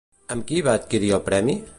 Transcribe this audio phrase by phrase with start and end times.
[0.35, 1.59] Amb qui va adquirir el premi?